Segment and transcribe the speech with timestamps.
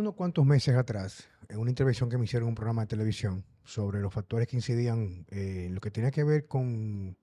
[0.00, 3.44] unos cuantos meses atrás, en una intervención que me hicieron en un programa de televisión
[3.64, 7.16] sobre los factores que incidían eh, en lo que tenía que ver con,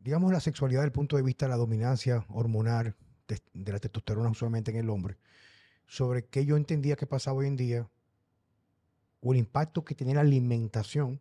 [0.00, 2.94] digamos, la sexualidad desde el punto de vista de la dominancia hormonal
[3.28, 5.16] de, de la testosterona usualmente en el hombre,
[5.86, 7.88] sobre qué yo entendía que pasaba hoy en día
[9.20, 11.20] o el impacto que tenía la alimentación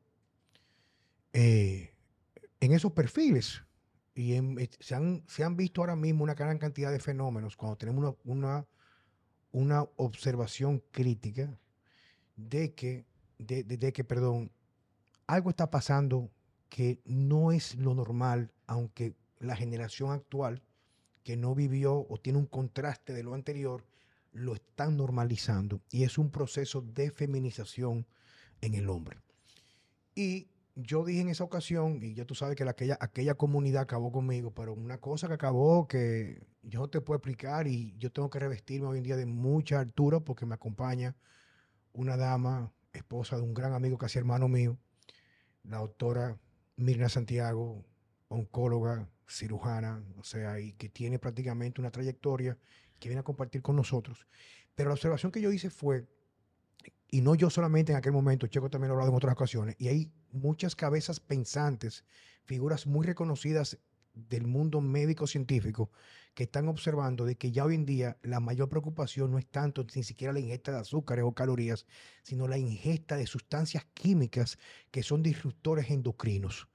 [1.33, 1.93] eh,
[2.59, 3.63] en esos perfiles.
[4.13, 7.55] Y en- eh, se, han, se han visto ahora mismo una gran cantidad de fenómenos
[7.55, 8.65] cuando tenemos una, una,
[9.51, 11.57] una observación crítica
[12.35, 13.05] de que,
[13.37, 14.51] de, de- que, perdón,
[15.27, 16.29] algo está pasando
[16.69, 20.61] que no es lo normal, aunque la generación actual
[21.23, 23.85] que no vivió o tiene un contraste de lo anterior,
[24.31, 25.81] lo están normalizando.
[25.91, 28.05] Y es un proceso de feminización
[28.61, 29.17] en el hombre.
[30.15, 33.83] Y yo dije en esa ocasión, y ya tú sabes que la- aquella, aquella comunidad
[33.83, 38.11] acabó conmigo, pero una cosa que acabó que yo no te puedo explicar y yo
[38.11, 41.15] tengo que revestirme hoy en día de mucha altura porque me acompaña
[41.93, 44.77] una dama, esposa de un gran amigo casi hermano mío,
[45.63, 46.37] la doctora
[46.77, 47.83] Mirna Santiago,
[48.29, 52.57] oncóloga, cirujana, o sea, y que tiene prácticamente una trayectoria
[52.99, 54.27] que viene a compartir con nosotros.
[54.75, 56.07] Pero la observación que yo hice fue,
[57.09, 59.75] y no yo solamente en aquel momento, Checo también lo ha hablado en otras ocasiones,
[59.77, 62.05] y hay muchas cabezas pensantes,
[62.43, 63.77] figuras muy reconocidas
[64.13, 65.89] del mundo médico científico
[66.33, 69.85] que están observando de que ya hoy en día la mayor preocupación no es tanto
[69.95, 71.85] ni siquiera la ingesta de azúcares o calorías,
[72.23, 74.57] sino la ingesta de sustancias químicas
[74.91, 76.67] que son disruptores endocrinos.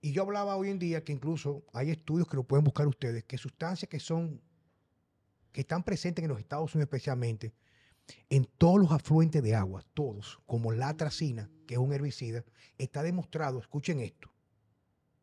[0.00, 3.24] Y yo hablaba hoy en día que incluso hay estudios que lo pueden buscar ustedes,
[3.24, 4.40] que sustancias que son,
[5.50, 7.54] que están presentes en los Estados Unidos especialmente,
[8.28, 12.44] en todos los afluentes de agua, todos, como la atracina, que es un herbicida,
[12.78, 14.30] está demostrado, escuchen esto,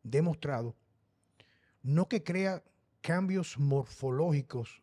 [0.03, 0.75] demostrado,
[1.83, 2.63] no que crea
[3.01, 4.81] cambios morfológicos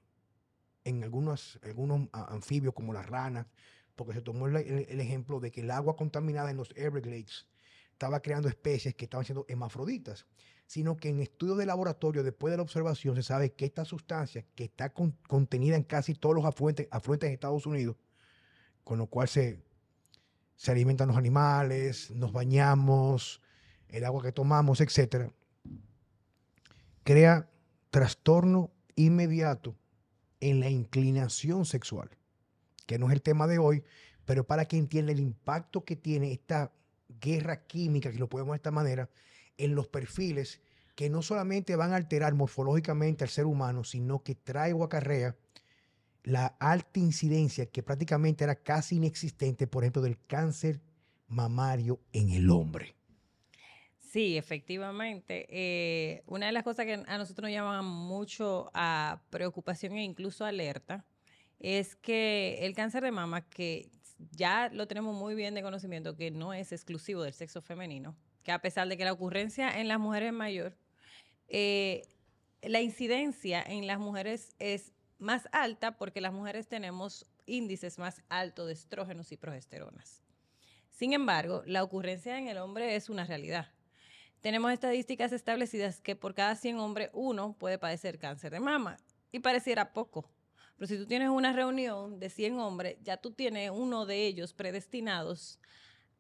[0.85, 3.47] en algunos, algunos anfibios como las ranas,
[3.95, 4.57] porque se tomó el
[5.01, 7.49] ejemplo de que el agua contaminada en los Everglades
[7.93, 10.25] estaba creando especies que estaban siendo hermafroditas,
[10.69, 14.45] sino que en estudios de laboratorio, después de la observación, se sabe que esta sustancia,
[14.55, 17.97] que está con- contenida en casi todos los afluentes, afluentes de Estados Unidos,
[18.85, 19.63] con lo cual se,
[20.57, 23.41] se alimentan los animales, nos bañamos,
[23.89, 25.33] el agua que tomamos, etcétera,
[27.03, 27.49] crea
[27.91, 29.75] trastorno inmediato
[30.41, 32.11] en la inclinación sexual,
[32.85, 33.85] que no es el tema de hoy,
[34.27, 36.73] pero para que entienda el impacto que tiene esta
[37.23, 39.09] guerra química, que lo podemos de esta manera,
[39.59, 40.61] en los perfiles
[40.95, 45.37] que no solamente van a alterar morfológicamente al ser humano, sino que trae o acarrea
[46.25, 50.81] la alta incidencia que prácticamente era casi inexistente, por ejemplo, del cáncer
[51.29, 52.97] mamario en el hombre.
[53.99, 55.47] Sí, efectivamente.
[55.51, 60.45] Eh, una de las cosas que a nosotros nos llaman mucho a preocupación e incluso
[60.45, 61.05] alerta
[61.61, 63.91] es que el cáncer de mama, que
[64.33, 68.17] ya lo tenemos muy bien de conocimiento, que no es exclusivo del sexo femenino,
[68.49, 70.75] que a pesar de que la ocurrencia en las mujeres es mayor,
[71.49, 72.09] eh,
[72.63, 78.69] la incidencia en las mujeres es más alta porque las mujeres tenemos índices más altos
[78.69, 80.23] de estrógenos y progesteronas.
[80.89, 83.71] Sin embargo, la ocurrencia en el hombre es una realidad.
[84.41, 88.97] Tenemos estadísticas establecidas que por cada 100 hombres, uno puede padecer cáncer de mama.
[89.31, 90.33] Y pareciera poco.
[90.79, 94.55] Pero si tú tienes una reunión de 100 hombres, ya tú tienes uno de ellos
[94.55, 95.61] predestinados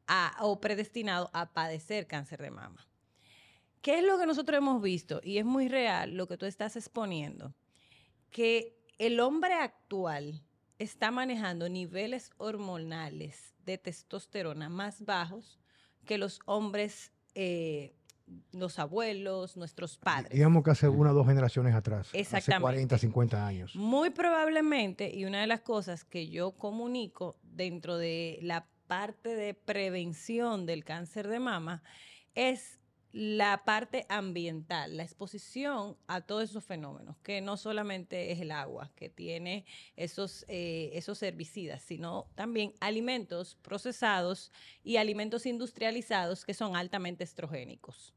[0.08, 2.88] a, o predestinado a padecer cáncer de mama.
[3.82, 5.20] ¿Qué es lo que nosotros hemos visto?
[5.22, 7.54] Y es muy real lo que tú estás exponiendo.
[8.30, 10.42] Que el hombre actual
[10.78, 15.60] está manejando niveles hormonales de testosterona más bajos
[16.04, 17.94] que los hombres, eh,
[18.52, 20.32] los abuelos, nuestros padres.
[20.32, 22.62] Digamos que hace una o dos generaciones atrás, hace Exactamente.
[22.62, 23.76] 40, 50 años.
[23.76, 29.54] Muy probablemente, y una de las cosas que yo comunico dentro de la parte de
[29.54, 31.82] prevención del cáncer de mama
[32.34, 32.78] es
[33.12, 38.90] la parte ambiental, la exposición a todos esos fenómenos, que no solamente es el agua,
[38.96, 39.64] que tiene
[39.96, 44.52] esos, eh, esos herbicidas, sino también alimentos procesados
[44.85, 48.14] y alimentos industrializados que son altamente estrogénicos.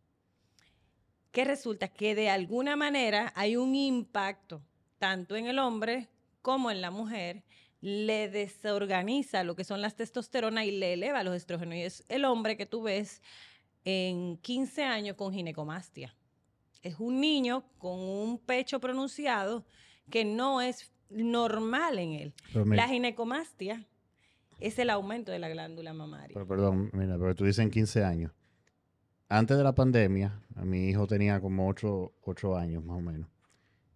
[1.32, 4.62] Que resulta que de alguna manera hay un impacto
[4.98, 6.10] tanto en el hombre
[6.42, 7.44] como en la mujer,
[7.82, 11.76] le desorganiza lo que son las testosterona y le eleva los estrógenos.
[11.76, 13.22] Y es el hombre que tú ves
[13.84, 16.16] en 15 años con ginecomastia.
[16.84, 19.66] Es un niño con un pecho pronunciado
[20.10, 22.34] que no es normal en él.
[22.54, 23.86] Pero La ginecomastia
[24.60, 26.34] es el aumento de la glándula mamaria.
[26.34, 28.32] pero perdón, mira, pero tú dices en 15 años.
[29.28, 33.30] Antes de la pandemia, a mi hijo tenía como 8, años más o menos.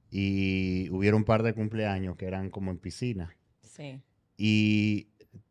[0.10, 3.36] Y hubieron un par de cumpleaños que eran como en piscina.
[3.76, 4.02] Sí.
[4.38, 5.08] Y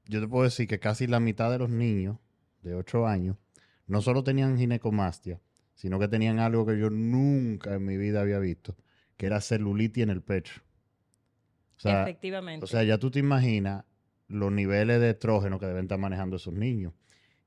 [0.06, 2.18] yo te puedo decir que casi la mitad de los niños
[2.62, 3.36] de 8 años
[3.86, 5.40] no solo tenían ginecomastia,
[5.74, 8.76] sino que tenían algo que yo nunca en mi vida había visto,
[9.16, 10.62] que era celulitis en el pecho.
[11.76, 12.64] O sea, Efectivamente.
[12.64, 13.84] o sea, ya tú te imaginas
[14.28, 16.94] los niveles de estrógeno que deben estar manejando esos niños.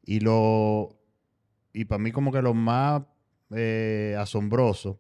[0.03, 0.97] Y lo
[1.73, 3.03] y para mí como que lo más
[3.51, 4.99] eh, asombroso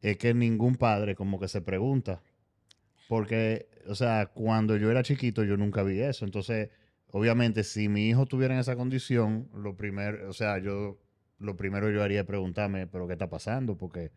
[0.00, 2.22] es que ningún padre como que se pregunta.
[3.08, 6.24] Porque, o sea, cuando yo era chiquito yo nunca vi eso.
[6.24, 6.70] Entonces,
[7.12, 10.98] obviamente, si mi hijo tuviera en esa condición, lo primero, o sea, yo,
[11.38, 13.76] lo primero yo haría es preguntarme, pero ¿qué está pasando?
[13.76, 14.10] Porque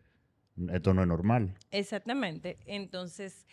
[0.72, 1.54] esto no es normal.
[1.70, 2.58] Exactamente.
[2.66, 3.46] Entonces,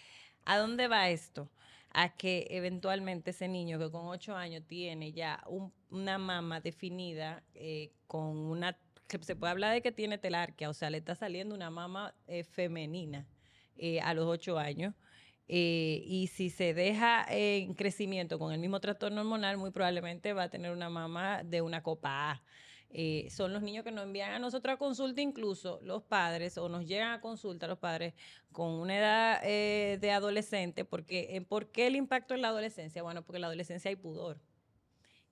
[0.45, 1.49] ¿a dónde va esto?
[1.93, 7.43] A que eventualmente ese niño que con ocho años tiene ya un- una mama definida
[7.53, 8.77] eh, con una,
[9.21, 12.43] se puede hablar de que tiene telarquia, o sea, le está saliendo una mama eh,
[12.43, 13.25] femenina
[13.77, 14.93] eh, a los ocho años.
[15.47, 20.43] Eh, y si se deja en crecimiento con el mismo trastorno hormonal, muy probablemente va
[20.43, 22.43] a tener una mama de una copa A.
[22.89, 26.69] Eh, son los niños que nos envían a nosotros a consulta, incluso los padres, o
[26.69, 28.13] nos llegan a consulta los padres
[28.51, 33.03] con una edad eh, de adolescente, porque eh, ¿por qué el impacto en la adolescencia?
[33.03, 34.39] Bueno, porque en la adolescencia hay pudor.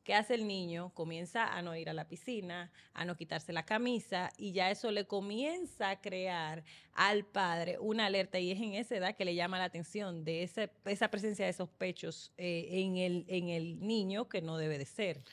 [0.06, 0.92] ¿Qué hace el niño?
[0.94, 4.92] Comienza a no ir a la piscina, a no quitarse la camisa y ya eso
[4.92, 6.63] le comienza a crear
[6.94, 10.44] al padre una alerta y es en esa edad que le llama la atención de
[10.44, 14.78] ese- esa presencia de esos pechos eh, en, el, en el niño que no debe
[14.78, 15.24] de ser.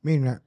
[0.00, 0.42] Mira,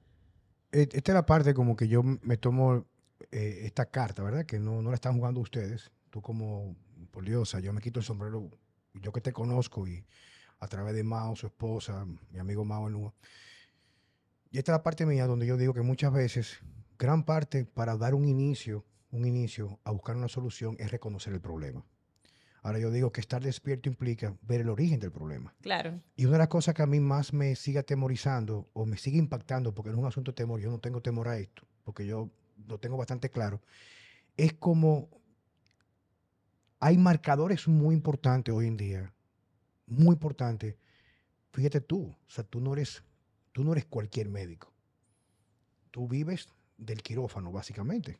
[0.72, 2.84] e- esta es la parte como que yo me tomo
[3.30, 4.44] eh, esta carta, ¿verdad?
[4.44, 5.92] Que no, no la están jugando ustedes.
[6.10, 6.74] Tú como
[7.12, 8.50] por Dios, yo me quito el sombrero,
[8.94, 10.04] yo que te conozco y
[10.58, 13.14] a través de Mao, su esposa, mi amigo Mao Enúa.
[14.52, 16.58] Y esta es la parte mía donde yo digo que muchas veces,
[16.98, 21.40] gran parte para dar un inicio, un inicio a buscar una solución es reconocer el
[21.40, 21.84] problema.
[22.62, 25.54] Ahora yo digo que estar despierto implica ver el origen del problema.
[25.62, 28.98] Claro, Y una de las cosas que a mí más me sigue atemorizando o me
[28.98, 31.66] sigue impactando, porque no es un asunto de temor, yo no tengo temor a esto,
[31.82, 32.30] porque yo
[32.68, 33.62] lo tengo bastante claro,
[34.36, 35.08] es como
[36.78, 39.14] hay marcadores muy importantes hoy en día,
[39.86, 40.76] muy importantes.
[41.52, 43.02] Fíjate tú, o sea, tú no eres,
[43.52, 44.72] tú no eres cualquier médico.
[45.90, 48.18] Tú vives del quirófano, básicamente.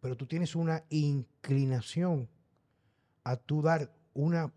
[0.00, 2.28] Pero tú tienes una inclinación
[3.24, 4.52] a tú dar una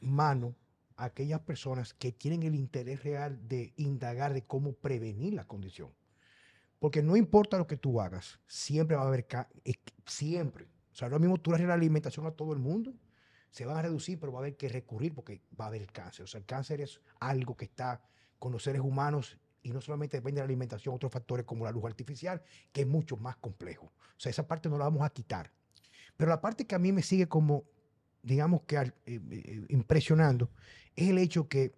[0.00, 0.54] mano
[0.96, 5.90] a aquellas personas que tienen el interés real de indagar de cómo prevenir la condición.
[6.78, 9.26] Porque no importa lo que tú hagas, siempre va a haber,
[10.06, 10.64] siempre.
[10.92, 12.94] O sea, ahora mismo tú das la alimentación a todo el mundo,
[13.50, 16.24] se van a reducir, pero va a haber que recurrir porque va a haber cáncer.
[16.24, 18.02] O sea, el cáncer es algo que está
[18.40, 21.70] con los seres humanos y no solamente depende de la alimentación, otros factores como la
[21.70, 22.42] luz artificial,
[22.72, 23.86] que es mucho más complejo.
[23.86, 25.52] O sea, esa parte no la vamos a quitar.
[26.16, 27.64] Pero la parte que a mí me sigue como,
[28.22, 30.50] digamos que eh, eh, impresionando,
[30.96, 31.74] es el hecho que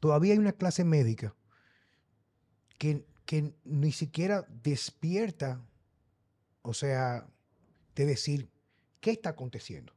[0.00, 1.34] todavía hay una clase médica
[2.78, 5.62] que, que ni siquiera despierta,
[6.62, 7.26] o sea,
[7.94, 8.50] de decir
[9.00, 9.95] qué está aconteciendo.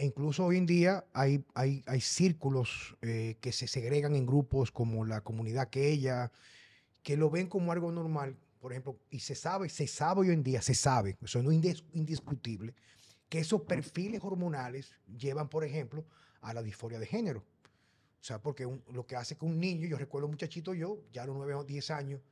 [0.00, 4.70] E incluso hoy en día hay, hay, hay círculos eh, que se segregan en grupos
[4.72, 6.32] como la comunidad aquella,
[7.02, 10.42] que lo ven como algo normal, por ejemplo, y se sabe, se sabe hoy en
[10.42, 12.74] día, se sabe, eso no es indis- indiscutible,
[13.28, 16.06] que esos perfiles hormonales llevan, por ejemplo,
[16.40, 17.40] a la disforia de género.
[17.40, 21.24] O sea, porque lo que hace que un niño, yo recuerdo un muchachito yo, ya
[21.24, 22.22] a los 9 o 10 años,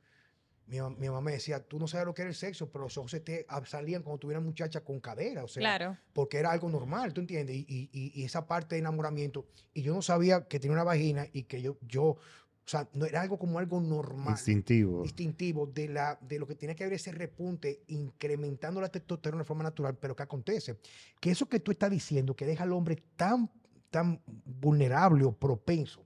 [0.69, 2.97] mi, mi mamá me decía, tú no sabes lo que era el sexo, pero los
[2.97, 5.97] ojos se te salían cuando tuvieran muchacha con cadera, o sea, claro.
[6.13, 7.55] porque era algo normal, ¿tú entiendes?
[7.55, 11.25] Y, y- y- esa parte de enamoramiento, y yo no sabía que tenía una vagina
[11.33, 12.17] y que yo, yo, o
[12.65, 15.01] sea, no era algo como algo normal Instintivo.
[15.01, 19.47] distintivo de, la, de lo que tiene que haber ese repunte incrementando la testosterona de
[19.47, 20.77] forma natural, pero ¿qué acontece?
[21.19, 23.49] Que eso que tú estás diciendo, que deja al hombre tan,
[23.89, 26.05] tan vulnerable o propenso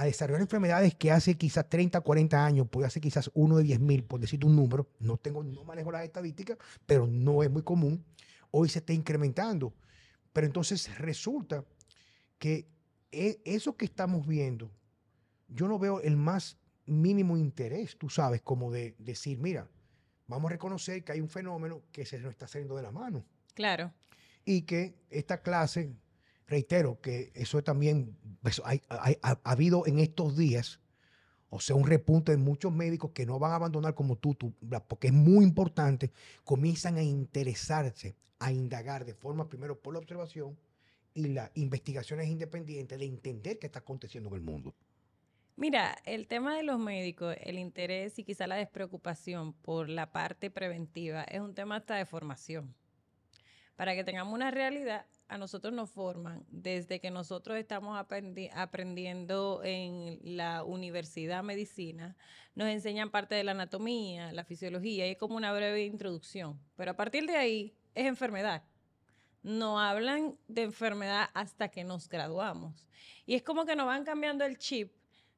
[0.00, 3.80] a desarrollar enfermedades que hace quizás 30, 40 años, puede hacer quizás uno de 10
[3.80, 7.62] mil, por decirte un número, no tengo, no manejo las estadísticas, pero no es muy
[7.62, 8.04] común,
[8.50, 9.72] hoy se está incrementando.
[10.32, 11.64] Pero entonces resulta
[12.38, 12.68] que
[13.10, 14.70] e- eso que estamos viendo,
[15.48, 19.68] yo no veo el más mínimo interés, tú sabes, como de decir, mira,
[20.26, 23.24] vamos a reconocer que hay un fenómeno que se nos está saliendo de la mano
[23.54, 23.92] Claro.
[24.44, 25.92] y que esta clase,
[26.46, 30.80] reitero, que eso también eso hay- ha, ha habido en estos días,
[31.50, 34.52] o sea, un repunte de muchos médicos que no van a abandonar como tú, tú,
[34.88, 36.12] porque es muy importante,
[36.44, 40.56] comienzan a interesarse, a indagar de forma primero por la observación
[41.14, 44.74] y las investigaciones independientes de entender qué está aconteciendo en el mundo.
[45.56, 50.50] Mira, el tema de los médicos, el interés y quizá la despreocupación por la parte
[50.50, 52.74] preventiva es un tema hasta de formación.
[53.74, 60.18] Para que tengamos una realidad, a nosotros nos forman desde que nosotros estamos aprendiendo en
[60.22, 62.16] la universidad medicina,
[62.54, 66.60] nos enseñan parte de la anatomía, la fisiología, y es como una breve introducción.
[66.76, 68.62] Pero a partir de ahí es enfermedad.
[69.42, 72.86] No hablan de enfermedad hasta que nos graduamos.
[73.26, 74.92] Y es como que nos van cambiando el chip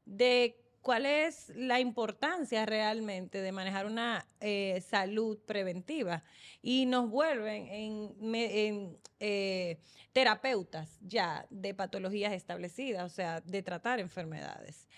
[0.05, 6.23] de cuál es la importancia realmente de manejar una eh, salud preventiva
[6.63, 9.79] y nos vuelven en, eh,
[10.13, 14.89] terapeutas ya de patologías establecidas, o sea, de tratar enfermedades.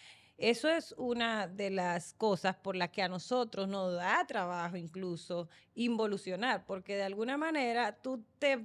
[0.40, 5.50] Eso es una de las cosas por las que a nosotros nos da trabajo incluso
[5.74, 8.56] involucionar, porque de alguna manera tú te,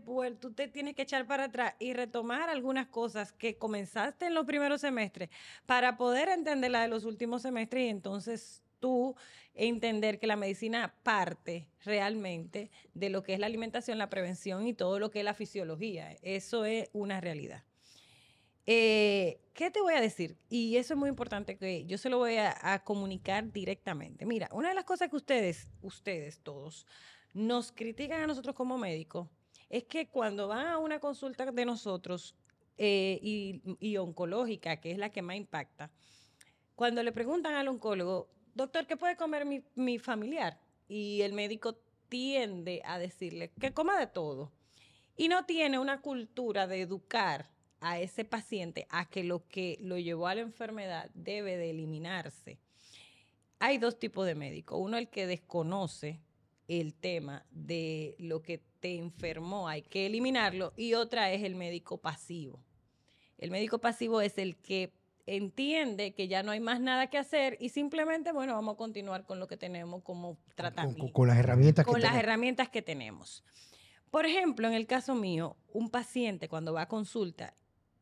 [0.56, 4.80] te tienes que echar para atrás y retomar algunas cosas que comenzaste en los primeros
[4.80, 5.30] semestres
[5.66, 9.14] para poder entender la de los últimos semestres y entonces tú
[9.54, 14.74] entender que la medicina parte realmente de lo que es la alimentación, la prevención y
[14.74, 16.16] todo lo que es la fisiología.
[16.22, 17.66] Eso es una realidad.
[18.66, 20.38] Eh, ¿Qué te voy a decir?
[20.50, 24.26] Y eso es muy importante que yo se lo voy a, comunicar directamente.
[24.26, 26.86] Mira, una de las cosas que ustedes, ustedes todos,
[27.34, 29.28] nos critican a nosotros como médicos
[29.70, 32.36] es que cuando van a una consulta de nosotros
[32.78, 35.92] eh, y, oncológica, que es la que más impacta,
[36.76, 40.60] cuando le preguntan al oncólogo, doctor, ¿qué puede comer mi, mi familiar?
[40.90, 41.78] Y el médico
[42.10, 44.52] tiende a decirle que coma de todo.
[45.16, 49.98] Y no tiene una cultura de educar a ese paciente a que lo que lo
[49.98, 52.60] llevó a la enfermedad debe de eliminarse.
[53.60, 54.80] Hay dos tipos de médicos.
[54.80, 56.22] Uno el que desconoce
[56.68, 61.98] el tema de lo que te enfermó, hay que eliminarlo, y otra es el médico
[61.98, 62.64] pasivo.
[63.38, 64.94] El médico pasivo es el que
[65.28, 69.26] entiende que ya no hay más nada que hacer y simplemente, bueno, vamos a continuar
[69.26, 71.12] con lo que tenemos como tratamiento.
[71.12, 73.44] Con, las herramientas con las herramientas que tenemos.
[74.12, 77.54] Por ejemplo, en el caso mío, un paciente cuando va a consulta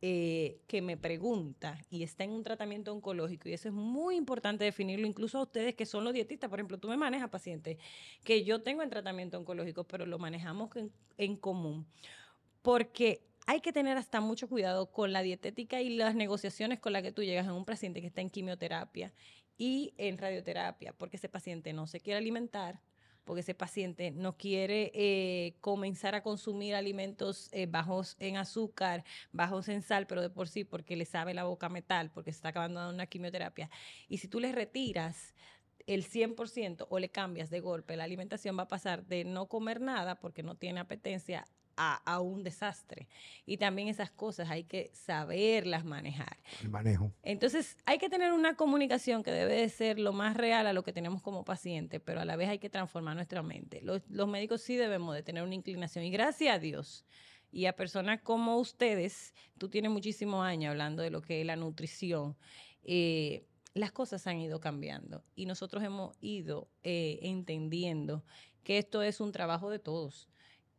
[0.02, 4.64] eh, que me pregunta y está en un tratamiento oncológico, y eso es muy importante
[4.64, 7.78] definirlo, incluso a ustedes que son los dietistas, por ejemplo, tú me manejas pacientes
[8.22, 10.70] que yo tengo en tratamiento oncológico, pero lo manejamos
[11.16, 11.86] en, común,
[12.60, 17.02] porque hay que tener hasta mucho cuidado con la dietética y las negociaciones con las
[17.02, 19.12] que tú llegas a un paciente que está en quimioterapia
[19.56, 22.80] y en radioterapia, porque ese paciente no se quiere alimentar,
[23.24, 29.68] porque ese paciente no quiere eh, comenzar a consumir alimentos eh, bajos en azúcar, bajos
[29.68, 32.50] en sal, pero de por sí porque le sabe la boca metal, porque se está
[32.50, 33.70] acabando una quimioterapia.
[34.08, 35.34] Y si tú le retiras
[35.86, 39.80] el 100% o le cambias de golpe, la alimentación va a pasar de no comer
[39.80, 43.08] nada porque no tiene apetencia a, un desastre.
[43.46, 46.38] Y también esas cosas hay que saberlas manejar.
[46.62, 47.12] El manejo.
[47.22, 50.82] Entonces hay que tener una comunicación que debe de ser lo más real a lo
[50.82, 53.80] que tenemos como paciente, pero a la vez hay que transformar nuestra mente.
[53.82, 57.04] Los, médicos sí debemos de tener una inclinación y gracias a Dios.
[57.52, 61.54] Y a personas como ustedes, tú tienes muchísimos años hablando de lo que es la
[61.54, 62.36] nutrición.
[62.82, 68.24] Eh, las cosas han ido cambiando y nosotros hemos ido eh, entendiendo
[68.62, 70.28] que esto es un trabajo de todos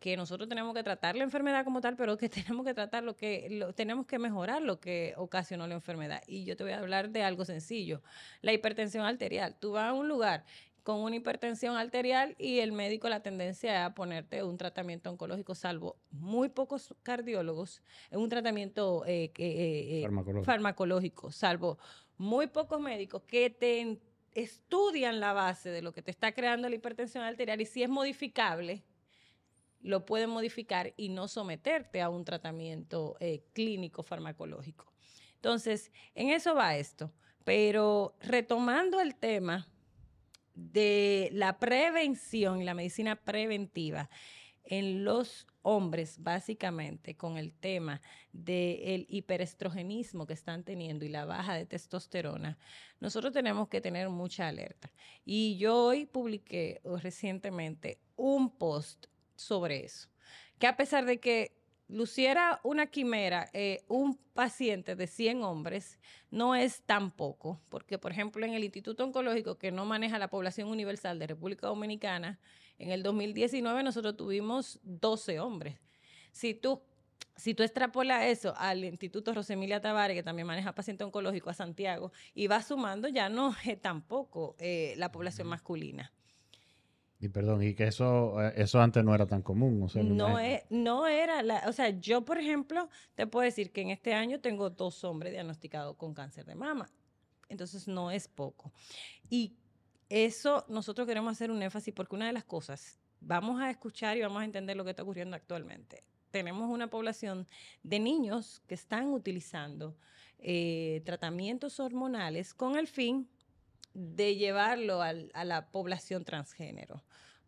[0.05, 3.15] que nosotros tenemos que tratar la enfermedad como tal, pero que tenemos que tratar lo
[3.15, 6.21] que, tenemos que mejorar lo que ocasionó la enfermedad.
[6.27, 8.03] Y yo te voy a hablar de algo sencillo,
[8.43, 9.57] la hipertensión arterial.
[9.59, 10.45] Tú vas a un lugar
[10.83, 15.55] con una hipertensión arterial y el médico la tendencia es a ponerte un tratamiento oncológico,
[15.55, 17.81] salvo muy pocos cardiólogos,
[18.11, 21.79] un tratamiento eh, eh, eh, farmacológico, salvo
[22.15, 23.99] muy pocos médicos que te
[24.35, 27.89] estudian la base de lo que te está creando la hipertensión arterial y si es
[27.89, 28.83] modificable,
[29.85, 34.91] lo pueden modificar y no someterte a un tratamiento eh, clínico farmacológico.
[35.35, 37.13] Entonces, en eso va esto.
[37.43, 39.67] Pero retomando el tema
[40.55, 44.09] de la prevención, la medicina preventiva
[44.63, 48.01] en los hombres, básicamente con el tema
[48.33, 52.57] del hiperestrogenismo que están teniendo y la baja de testosterona,
[52.99, 54.91] nosotros tenemos que tener mucha alerta.
[55.23, 60.09] Y yo hoy publiqué recientemente un post sobre eso.
[60.59, 61.55] Que a pesar de que
[61.87, 65.99] luciera una quimera, eh, un paciente de 100 hombres
[66.31, 70.29] no es tan poco, porque por ejemplo en el Instituto Oncológico, que no maneja la
[70.29, 72.39] población universal de República Dominicana,
[72.77, 75.79] en el 2019 nosotros tuvimos 12 hombres.
[76.31, 76.81] Si tú,
[77.35, 82.11] si tú extrapolas eso al Instituto Rosemilia Tavares, que también maneja paciente oncológico a Santiago,
[82.33, 86.11] y vas sumando, ya no es tampoco eh, la población masculina.
[87.25, 89.89] Y perdón, y que eso, eh, eso antes no era tan común.
[89.95, 93.89] no, es, no era, la, o sea, yo por ejemplo, te puedo decir que en
[93.89, 96.87] este año tengo dos hombres diagnosticados con cáncer de mama.
[97.49, 98.71] Entonces no es poco.
[99.27, 99.55] Y
[100.07, 104.21] eso nosotros queremos hacer un énfasis porque una de las cosas vamos a escuchar y
[104.21, 106.03] vamos a entender lo que está ocurriendo actualmente.
[106.29, 107.47] Tenemos una población
[107.81, 109.97] de niños que están utilizando
[110.37, 113.27] eh, tratamientos hormonales con el fin
[113.95, 117.01] de llevarlo a la población transgénero,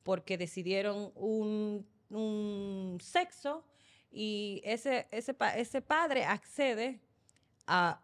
[0.04, 3.66] porque decidieron un, un sexo
[4.10, 7.02] y ese, ese, ese padre accede
[7.68, 8.02] a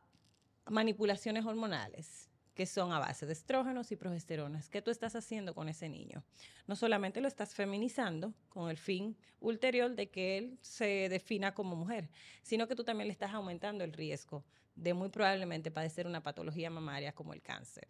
[0.65, 4.69] manipulaciones hormonales que son a base de estrógenos y progesteronas.
[4.69, 6.23] ¿Qué tú estás haciendo con ese niño?
[6.67, 11.75] No solamente lo estás feminizando con el fin ulterior de que él se defina como
[11.77, 12.09] mujer,
[12.43, 14.43] sino que tú también le estás aumentando el riesgo
[14.75, 17.87] de muy probablemente padecer una patología mamaria como el cáncer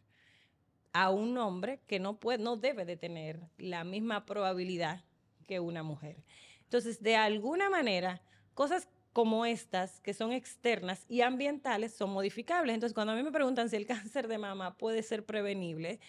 [0.94, 5.04] a un hombre que no puede, no debe de tener la misma probabilidad
[5.48, 6.24] que una mujer.
[6.64, 8.22] Entonces, de alguna manera,
[8.54, 12.74] cosas como estas, que son externas y ambientales, son modificables.
[12.74, 16.00] Entonces, cuando a mí me preguntan si el cáncer de mama puede ser prevenible,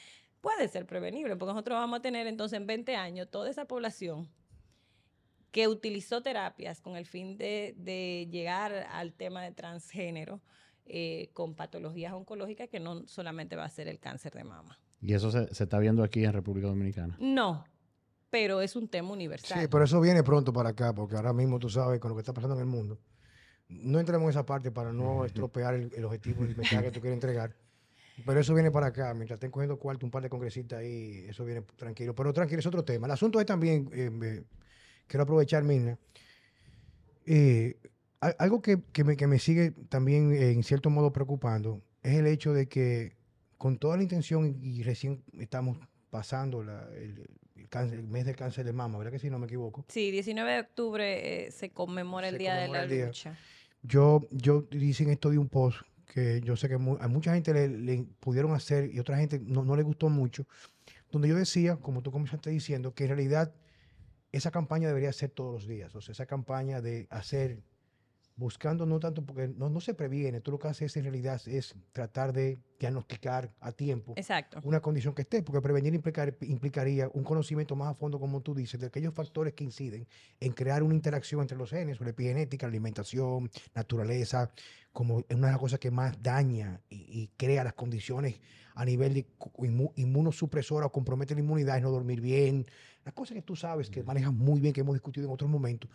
[0.41, 4.31] puede ser prevenible, porque nosotros vamos a tener entonces en 20 años toda esa población
[5.51, 10.43] que utilizó terapias con el fin de, de llegar al tema de transgénero
[10.87, 14.79] eh, con patologías oncológicas que no solamente va a ser el cáncer de mama.
[15.01, 17.17] Y eso se, se está viendo aquí en República Dominicana.
[17.21, 17.65] No,
[18.31, 19.61] pero es un tema universal.
[19.61, 22.21] Sí, pero eso viene pronto para acá, porque ahora mismo tú sabes con lo que
[22.21, 22.99] está pasando en el mundo.
[23.69, 26.91] No entremos en esa parte para no estropear el, el objetivo y el mensaje que
[26.91, 27.55] tú quieres entregar.
[28.25, 29.13] Pero eso viene para acá.
[29.15, 32.15] Mientras estén cogiendo cuarto un par de congresistas ahí, eso viene tranquilo.
[32.15, 33.07] Pero tranquilo, es otro tema.
[33.07, 34.45] El asunto es también, eh, me-
[35.07, 35.99] quiero aprovechar, Mirna,
[37.27, 37.77] eh,
[38.39, 42.27] algo que, que me, que me sigue también eh, en cierto modo preocupando es el
[42.27, 43.17] hecho de que
[43.59, 45.79] con toda la intención y recién estamos
[46.11, 49.31] pasando la- el, el cáncer- el mes del cáncer de mama, ¿verdad que sí?
[49.31, 49.85] No me equivoco.
[49.89, 53.07] Sí, 19 de octubre eh, se conmemora el Se Día de conmemora la el día.
[53.07, 53.37] Lucha.
[53.83, 57.53] Yo, yo dicen esto de un post que yo sé que mu- a mucha gente
[57.53, 60.47] le, le pudieron hacer y otra gente no, no le gustó mucho,
[61.11, 63.53] donde yo decía, como tú comenzaste diciendo, que en realidad
[64.33, 65.95] esa campaña debería ser todos los días.
[65.95, 67.63] O sea, esa campaña de hacer,
[68.37, 71.75] buscando no tanto, porque no, no se previene, tú lo que haces en realidad es
[71.93, 74.61] tratar de diagnosticar a tiempo Exacto.
[74.65, 78.55] una condición que esté, porque prevenir implicar- implicaría un conocimiento más a fondo, como tú
[78.55, 80.07] dices, de aquellos factores que inciden
[80.41, 84.51] en crear una interacción entre los genes, la epigenética, alimentación, naturaleza,
[84.93, 88.41] como es una de las cosas que más daña y, y crea las condiciones
[88.75, 89.27] a nivel de
[89.97, 92.67] inmunosupresora o compromete la inmunidad, es no dormir bien,
[93.05, 95.89] las cosas que tú sabes, que manejas muy bien, que hemos discutido en otros momentos,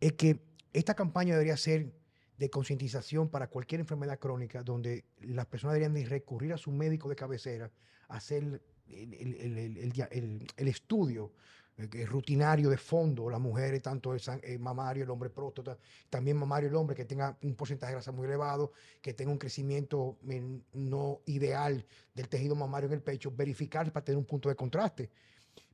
[0.00, 0.38] es que
[0.72, 1.92] esta campaña debería ser
[2.38, 7.08] de concientización para cualquier enfermedad crónica, donde las personas deberían de recurrir a su médico
[7.08, 7.70] de cabecera,
[8.08, 11.32] hacer el, el- estudio
[11.76, 15.78] eh, rutinario de fondo, las mujeres, tanto el, el mamario, el hombre próstata,
[16.08, 19.38] también mamario el hombre que tenga un porcentaje de grasa muy elevado, que tenga un
[19.38, 24.48] crecimiento men- no ideal del tejido mamario en el pecho, verificar para tener un punto
[24.48, 25.10] de contraste.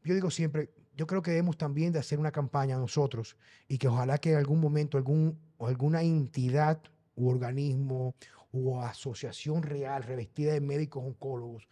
[0.07, 3.89] Yo digo siempre, yo creo que debemos también de hacer una campaña nosotros y que
[3.89, 6.81] ojalá que en algún momento algún, alguna entidad
[7.17, 8.15] u organismo
[8.53, 11.67] o asociación real revestida de médicos oncólogos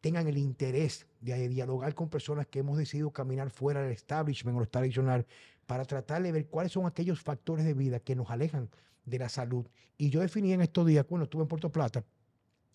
[0.00, 4.60] tengan el interés de dialogar con personas que hemos decidido caminar fuera del establishment o
[4.60, 5.26] lo tradicional
[5.66, 8.70] para tratar de ver cuáles son aquellos factores de vida que nos alejan
[9.04, 9.66] de la salud.
[9.98, 12.04] Y yo definí en estos días, cuando estuve en Puerto Plata,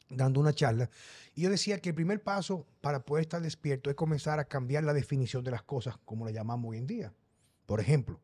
[0.10, 0.89] dando una charla,
[1.36, 4.84] y yo decía que el primer paso para poder estar despierto es comenzar a cambiar
[4.84, 7.13] la definición de las cosas, como la llamamos hoy en día.
[7.65, 8.19] Por ejemplo,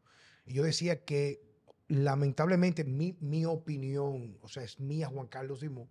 [0.45, 1.41] yo decía que
[1.87, 5.89] lamentablemente mi, mi opinión, o sea, es mía, Juan Carlos Simón,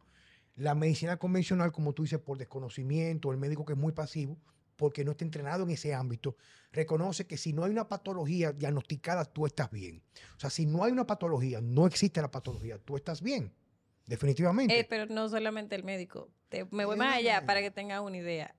[0.56, 4.38] la medicina convencional, como tú dices, por desconocimiento, el médico que es muy pasivo,
[4.76, 6.36] porque no está entrenado en ese ámbito,
[6.72, 10.02] reconoce que si no hay una patología diagnosticada, tú estás bien.
[10.36, 13.52] O sea, si no hay una patología, no existe la patología, tú estás bien.
[14.06, 14.78] Definitivamente.
[14.78, 16.28] Eh, pero no solamente el médico.
[16.48, 18.54] Te- me voy más allá para que tengas una idea.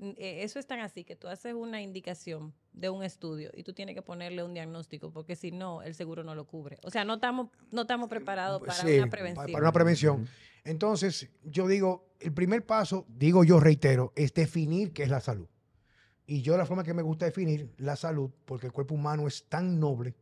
[0.00, 3.74] Eh, Eso es tan así que tú haces una indicación de un estudio y tú
[3.74, 6.78] tienes que ponerle un diagnóstico porque si no, el seguro no lo cubre.
[6.82, 9.52] O sea, no estamos no estamos preparados para Sí, una prevención.
[9.52, 10.28] Para una prevención.
[10.64, 15.48] Entonces, yo digo, el primer paso, digo yo, reitero, es definir qué es la salud.
[16.24, 19.44] Y yo la forma que me gusta definir la salud, porque el cuerpo humano es
[19.48, 20.14] tan noble,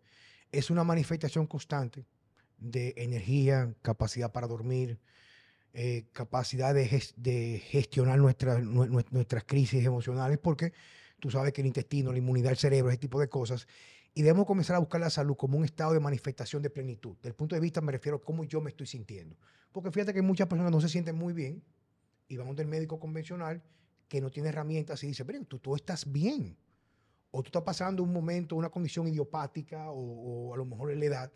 [0.51, 2.07] es una manifestación constante
[2.61, 4.99] de energía, capacidad para dormir,
[5.73, 10.73] eh, capacidad de, ges- de gestionar nuestras nue- nue- nuestras crisis emocionales, porque
[11.20, 13.66] tú sabes que el intestino, la inmunidad, el cerebro, ese tipo de cosas.
[14.12, 17.16] Y debemos comenzar a buscar la salud como un estado de manifestación de plenitud.
[17.23, 19.37] Del punto de vista me refiero a cómo yo me estoy sintiendo.
[19.70, 21.62] Porque fíjate que muchas personas no se sienten muy bien
[22.27, 23.62] y van donde el médico convencional
[24.09, 26.57] que no tiene herramientas y dice, pero tú, tú estás bien.
[27.31, 30.99] O tú estás pasando un momento, una condición idiopática o, o a lo mejor es
[30.99, 31.33] la edad.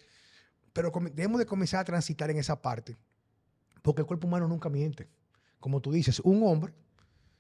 [0.74, 2.98] Pero debemos de comenzar a transitar en esa parte.
[3.80, 5.08] Porque el cuerpo humano nunca miente.
[5.60, 6.74] Como tú dices, un hombre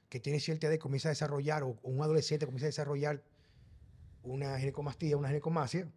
[0.08, 3.22] que tiene cierta edad comienza a desarrollar, o, un adolescente comienza a desarrollar
[4.22, 5.90] una ginecomastía, una ginecomastia,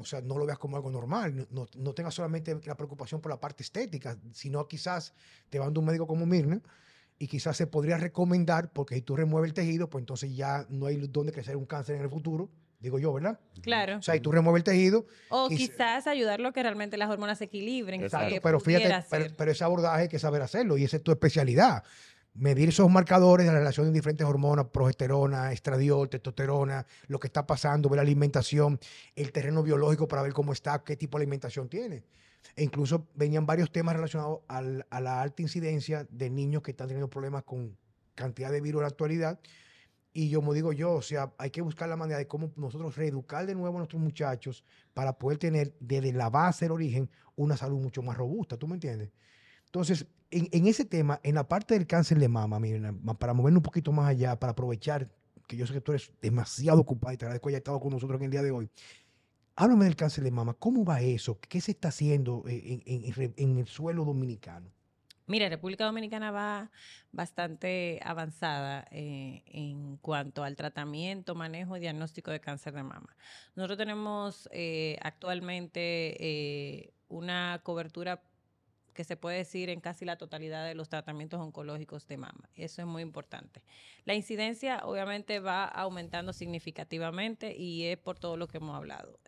[0.00, 3.30] o sea, no lo veas como algo normal, no, no tengas solamente la preocupación por
[3.30, 5.14] la parte estética, sino quizás
[5.48, 6.60] te van de un médico como Mirna
[7.18, 10.86] y quizás se podría recomendar, porque si tú remueves el tejido, pues entonces ya no
[10.86, 12.50] hay donde crecer un cáncer en el futuro,
[12.80, 13.38] digo yo, ¿verdad?
[13.62, 13.98] Claro.
[13.98, 15.06] O sea, y tú remueves el tejido.
[15.28, 18.02] O quizás ayudarlo a que realmente las hormonas se equilibren.
[18.02, 21.84] Exacto, pero fíjate, pero, ese abordaje hay que saber hacerlo y esa es tu especialidad.
[22.32, 27.46] Medir esos marcadores de la relación de diferentes hormonas, progesterona, estradiol, testosterona, lo que está
[27.46, 28.78] pasando, ver la alimentación,
[29.16, 32.04] el terreno biológico para ver cómo está, qué tipo de alimentación tiene.
[32.56, 37.10] E incluso venían varios temas relacionados a la alta incidencia de niños que están teniendo
[37.10, 37.76] problemas con
[38.14, 39.40] cantidad de virus en la actualidad
[40.12, 42.96] y yo, como digo yo, o sea, hay que buscar la manera de cómo nosotros
[42.96, 47.56] reeducar de nuevo a nuestros muchachos para poder tener desde la base, el origen, una
[47.56, 48.56] salud mucho más robusta.
[48.56, 49.10] ¿Tú me entiendes?
[49.66, 53.62] Entonces, en, ese tema, en la parte del cáncer de mama, miren, para movernos un
[53.62, 55.08] poquito más allá, para aprovechar
[55.46, 57.90] que yo sé que tú eres demasiado ocupado y te agradezco que hayas estado con
[57.92, 58.68] nosotros en el día de hoy.
[59.54, 60.54] Háblame del cáncer de mama.
[60.54, 61.38] ¿Cómo va eso?
[61.40, 64.72] ¿Qué se está haciendo en, en el suelo dominicano?
[65.30, 66.72] Mira, República Dominicana va
[67.12, 73.16] bastante avanzada eh, en cuanto al tratamiento, manejo y diagnóstico de cáncer de mama.
[73.54, 78.24] Nosotros tenemos eh, actualmente eh, una cobertura
[78.92, 82.50] que se puede decir en casi la totalidad de los tratamientos oncológicos de mama.
[82.56, 83.62] Eso es muy importante.
[84.06, 89.20] La incidencia obviamente va aumentando significativamente y es por todo lo que hemos hablado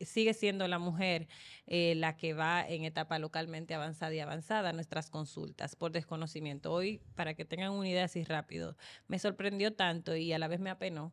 [0.00, 1.28] sigue siendo la mujer
[1.66, 6.72] eh, la que va en etapa localmente avanzada y avanzada nuestras consultas por desconocimiento.
[6.72, 8.76] Hoy, para que tengan una idea así rápido,
[9.08, 11.12] me sorprendió tanto y a la vez me apenó.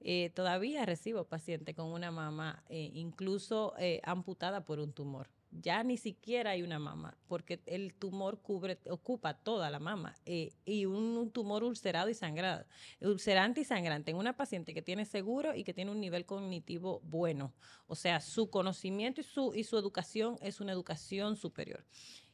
[0.00, 5.96] Eh, todavía recibo pacientes con una mama eh, incluso amputada por un tumor ya ni
[5.96, 11.30] siquiera hay una mama, porque el tumor cubre, ocupa toda la mama eh, y un,
[11.30, 12.64] tumor ulcerado y sangrado,
[13.00, 17.00] ulcerante y sangrante en una paciente que tiene seguro y que tiene un nivel cognitivo
[17.04, 17.52] bueno.
[17.86, 21.84] O sea, su conocimiento y su, y su educación es una educación superior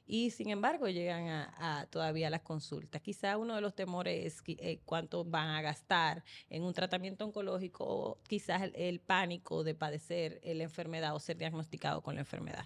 [0.09, 3.03] y sin embargo llegan a, todavía las consultas.
[3.03, 7.85] Quizá uno de los temores es eh, cuánto van a gastar en un tratamiento oncológico
[7.85, 12.65] o quizás el, pánico de padecer la enfermedad o ser diagnosticado con la enfermedad.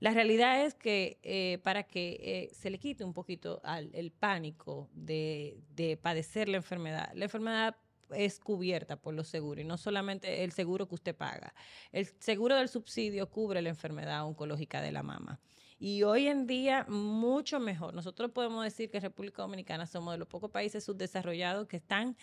[0.00, 4.10] La realidad es que eh, para que eh, se le quite un poquito al, el
[4.10, 7.76] pánico de, de padecer la enfermedad, la enfermedad
[8.14, 11.54] es cubierta por los seguros y no solamente el seguro que usted paga.
[11.92, 15.38] El seguro del subsidio cubre la enfermedad oncológica de la mama.
[15.78, 17.94] Y hoy en día, mucho mejor.
[17.94, 22.16] Nosotros podemos decir que República Dominicana somos de los pocos países subdesarrollados que están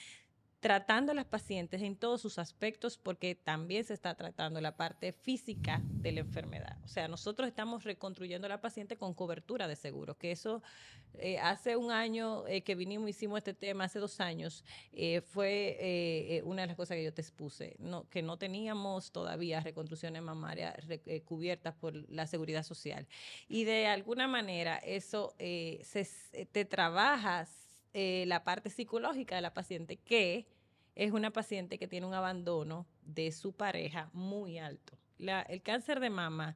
[0.67, 5.13] tratando a las pacientes en todos sus aspectos porque también se está tratando la parte
[5.13, 6.75] física de la enfermedad.
[6.83, 10.61] O sea, nosotros estamos reconstruyendo a la paciente con cobertura de seguro, que eso
[11.13, 16.41] eh, hace un año eh, que vinimos, hicimos este tema, hace dos años, eh, fue
[16.43, 20.75] una de las cosas que yo te expuse, no, que no teníamos todavía reconstrucciones mamarias
[21.23, 23.07] cubiertas por la seguridad social.
[23.47, 26.09] Y de alguna manera eso se,
[26.51, 30.56] te trabajas la parte psicológica de la paciente, que
[30.97, 34.97] es una paciente que tiene un abandono de su pareja muy alto.
[35.19, 36.55] el cáncer de mama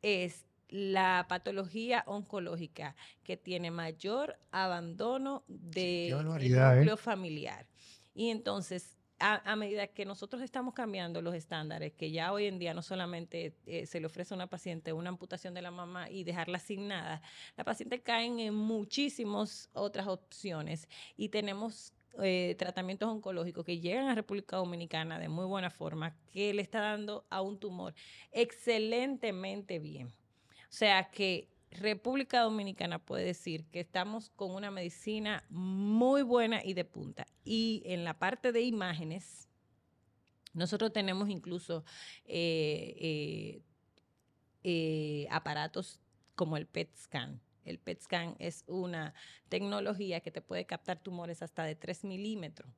[0.00, 6.22] es la patología oncológica que tiene mayor abandono de ¿eh?
[6.22, 7.68] núcleo familiar.
[8.14, 12.72] Y entonces, a, medida que nosotros estamos cambiando los estándares, que ya hoy en día
[12.72, 16.24] no solamente eh, se le ofrece a una paciente una amputación de la mamá y
[16.24, 17.20] dejarla asignada,
[17.58, 24.14] la paciente cae en muchísimas otras opciones y tenemos eh, tratamientos oncológicos que llegan a
[24.14, 27.94] República Dominicana de muy buena forma, que le está dando a un tumor
[28.32, 30.08] excelentemente bien.
[30.08, 36.74] O sea que República Dominicana puede decir que estamos con una medicina muy buena y
[36.74, 37.26] de punta.
[37.44, 39.48] Y en la parte de imágenes,
[40.52, 41.84] nosotros tenemos incluso
[42.26, 43.62] eh,
[44.64, 45.98] eh, aparatos
[46.34, 47.40] como el PET scan.
[47.64, 49.14] El PET scan es una
[49.48, 52.70] tecnología que te puede captar tumores hasta de 3 milímetros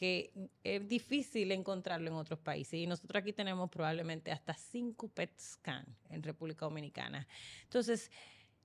[0.00, 0.32] que
[0.64, 2.72] es difícil encontrarlo en otros países.
[2.72, 7.28] Y nosotros aquí tenemos probablemente hasta cinco PET scan en República Dominicana.
[7.64, 8.10] Entonces,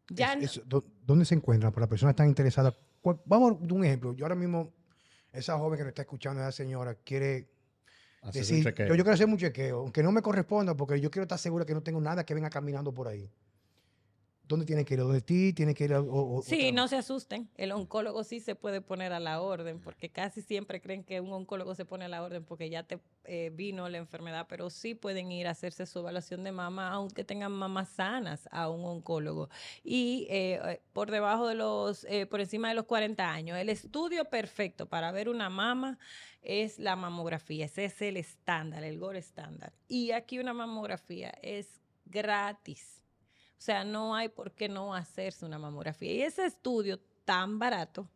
[0.08, 0.38] ya...
[1.06, 2.74] ¿Dónde se encuentran para las personas que están interesadas?
[3.26, 4.14] Vamos a un ejemplo.
[4.14, 4.74] Yo ahora mismo,
[5.34, 7.50] esa joven que nos está escuchando, esa señora, quiere
[8.32, 11.38] decir, yo, yo, quiero hacer un chequeo, aunque no me corresponda, porque yo quiero estar
[11.38, 13.30] segura que no tengo nada que venga caminando por ahí.
[14.48, 15.00] ¿Dónde tiene que ir?
[15.00, 15.54] ¿Dónde ti?
[15.54, 17.50] ¿Tiene que ir a, o- o- Sí, no se asusten.
[17.56, 21.34] El oncólogo sí se puede poner a la orden, porque casi siempre creen que un
[21.34, 24.94] oncólogo se pone a la orden porque ya te eh, vino la enfermedad, pero sí
[24.94, 29.50] pueden ir a hacerse su evaluación de mama, aunque tengan mamas sanas, a un oncólogo.
[29.84, 34.26] Y eh, por debajo de los, eh, por encima de los 40 años, el estudio
[34.26, 35.98] perfecto para ver una mama
[36.44, 37.66] es la mamografía.
[37.66, 39.74] Ese es el estándar, el gold estándar.
[39.88, 43.02] Y aquí una mamografía es gratis.
[43.58, 46.12] O sea, no hay por qué no hacerse una mamografía.
[46.12, 48.08] Y ese estudio tan barato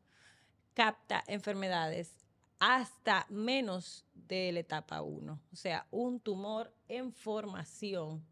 [0.73, 2.13] capta enfermedades
[2.59, 5.39] hasta menos de la etapa 1.
[5.51, 8.23] O sea, un tumor en formación,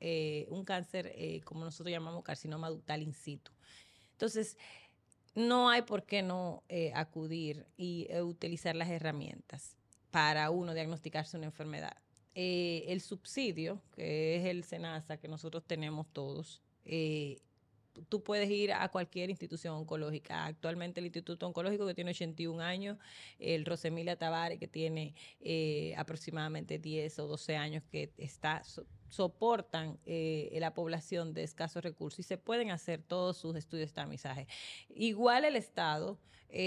[0.00, 3.52] eh, un cáncer, eh, como nosotros llamamos carcinoma ductal in situ.
[4.12, 4.56] Entonces,
[5.34, 9.76] no hay por qué no eh, acudir y utilizar las herramientas
[10.10, 11.96] para uno diagnosticarse una enfermedad.
[12.38, 17.38] Eh, el subsidio, que es el SENASA que nosotros tenemos todos, eh,
[18.10, 20.44] tú puedes ir a cualquier institución oncológica.
[20.44, 22.98] Actualmente el Instituto Oncológico que tiene 81 años,
[23.38, 29.98] el Rosemilia Tavares que tiene eh, aproximadamente 10 o 12 años que está so- soportan
[30.04, 34.46] la población de escasos recursos y se pueden hacer todos sus estudios de tamizaje.
[34.90, 36.18] Igual el Estado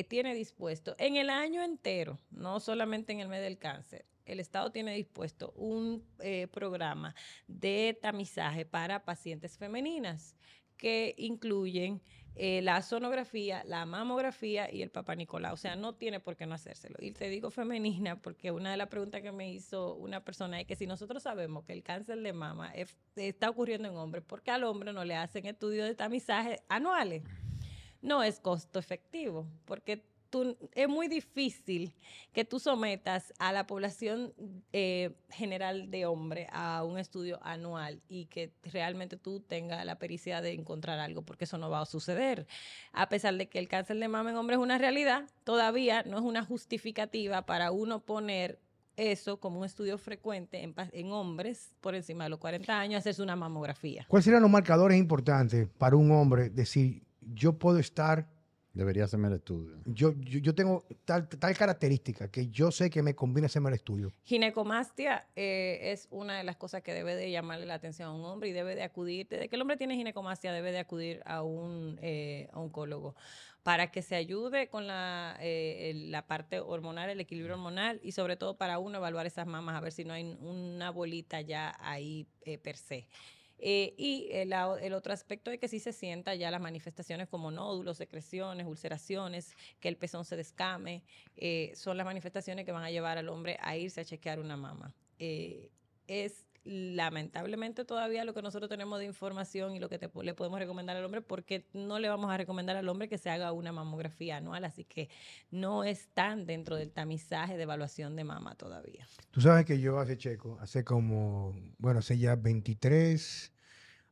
[0.08, 4.71] tiene dispuesto en el año entero, no solamente en el mes del cáncer, el Estado
[4.71, 7.15] tiene dispuesto un eh, programa
[7.47, 10.35] de tamizaje para pacientes femeninas
[10.77, 12.01] que incluyen
[12.35, 15.53] eh, la sonografía, la mamografía y el papá Nicolau.
[15.55, 16.95] O sea, no tiene por qué no hacérselo.
[17.01, 20.65] Y te digo femenina porque una de las preguntas que me hizo una persona es
[20.67, 24.41] que si nosotros sabemos que el cáncer de mama es- está ocurriendo en hombres, ¿por
[24.41, 27.23] qué al hombre no le hacen estudios de tamizaje anuales?
[28.01, 30.05] No es costo efectivo, porque
[30.73, 31.93] es muy difícil
[32.33, 34.33] que tú sometas a la población
[34.73, 40.41] eh, general de hombre a un estudio anual y que realmente tú tengas la pericia
[40.41, 42.47] de encontrar algo, porque eso no va a suceder.
[42.91, 46.17] A pesar de que el cáncer de mama en hombre es una realidad, todavía no
[46.17, 48.59] es una justificativa para uno poner
[48.99, 53.23] eso como un estudio frecuente en, en hombres por encima de los 40 años, hacerse
[53.23, 54.05] una mamografía.
[54.07, 58.27] ¿Cuáles serían los marcadores importantes para un hombre decir, yo puedo estar,
[58.73, 59.77] Debería hacerme el estudio.
[59.86, 63.75] yo, yo, yo tengo tal, tal característica que yo sé que me conviene hacerme el
[63.75, 64.12] estudio?
[64.23, 68.23] Ginecomastia eh, es una de las cosas que debe de llamarle la atención a un
[68.25, 71.41] hombre y debe de acudir, desde que el hombre tiene ginecomastia, debe de acudir a
[71.41, 73.15] un eh, oncólogo
[73.63, 78.12] para que se ayude con la, eh, el- la parte hormonal, el equilibrio hormonal y
[78.13, 81.75] sobre todo para uno evaluar esas mamas, a ver si no hay una bolita ya
[81.79, 83.08] ahí eh, per se.
[83.62, 84.54] Eh, y el,
[84.93, 89.89] otro aspecto es que sí se sienta ya las manifestaciones como nódulos, secreciones, ulceraciones, que
[89.89, 91.04] el pezón se descame,
[91.36, 94.56] eh, son las manifestaciones que van a llevar al hombre a irse a chequear una
[94.56, 94.93] mama.
[95.19, 95.69] Eh,
[96.08, 100.60] es lamentablemente todavía lo que nosotros tenemos de información y lo que te le podemos
[100.60, 103.71] recomendar al hombre, porque no le vamos a recomendar al hombre que se haga una
[103.71, 105.10] mamografía anual, así que
[105.49, 109.08] no están dentro del tamizaje de evaluación de mama todavía.
[109.32, 113.51] Tú sabes que yo hace checo, hace como, bueno, hace ya 23,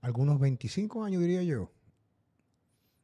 [0.02, 1.72] algunos 25 años diría yo.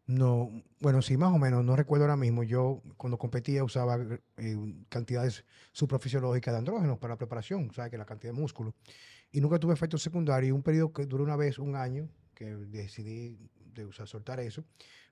[0.06, 2.44] No, bueno, sí, más o menos, no recuerdo ahora mismo.
[2.44, 3.98] Yo cuando competía usaba
[4.38, 4.58] eh,
[4.90, 8.74] cantidades suprafisiológicas de andrógenos para la preparación, sabes que la cantidad de músculo.
[9.34, 10.50] Y nunca tuve efectos secundarios.
[10.50, 13.38] Y un periodo que duró una vez, un año, que decidí
[13.74, 14.64] de usar, soltar eso.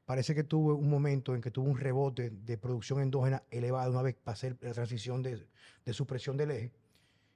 [0.05, 4.01] Parece que tuve un momento en que tuve un rebote de producción endógena elevada una
[4.01, 5.47] vez pasé la transición de,
[5.85, 6.71] de supresión del eje.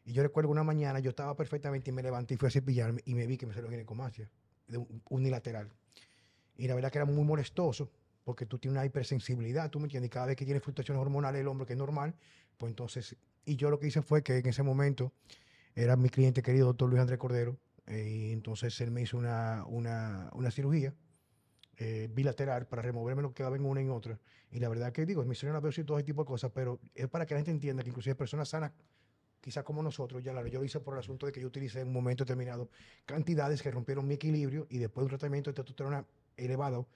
[0.06, 3.02] Y yo recuerdo una mañana, yo estaba perfectamente y me levanté y fui a cepillarme
[3.06, 4.30] y me vi que me salió ginecomastia
[5.10, 5.72] unilateral.
[6.58, 7.92] Y la verdad que era muy molestoso
[8.24, 11.42] porque tú tienes una hipersensibilidad, tú me entiendes, y cada vez que tiene fluctuaciones hormonales
[11.42, 12.16] el hombre que es normal,
[12.58, 15.12] pues entonces, y yo lo que hice fue que en ese momento
[15.76, 19.66] era mi cliente querido, doctor Luis Andrés Cordero, eh, y entonces él me hizo una,
[19.68, 20.94] una, una cirugía
[21.78, 24.18] eh, bilateral para removerme lo que quedaba en una y en otra.
[24.50, 26.80] Y la verdad que digo, me hicieron la y todo ese tipo de cosas, pero
[26.94, 28.72] es para que la gente entienda que inclusive personas sanas,
[29.42, 31.82] quizás como nosotros, ya la, yo lo hice por el asunto de que yo utilicé
[31.82, 32.70] en un momento determinado
[33.06, 36.06] cantidades que rompieron mi equilibrio y después de un tratamiento de testosterona
[36.38, 36.88] elevado,